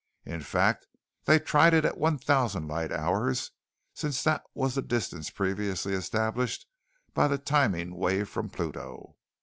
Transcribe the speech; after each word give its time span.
In 0.25 0.41
fact, 0.41 0.87
they 1.25 1.37
tried 1.37 1.75
it 1.75 1.85
at 1.85 1.95
one 1.99 2.17
thousand 2.17 2.67
light 2.67 2.91
hours, 2.91 3.51
since 3.93 4.23
that 4.23 4.41
was 4.55 4.73
the 4.73 4.81
distance 4.81 5.29
previously 5.29 5.93
established 5.93 6.65
by 7.13 7.27
the 7.27 7.37
timing 7.37 7.95
wave 7.95 8.27
from 8.27 8.49
Pluto. 8.49 9.15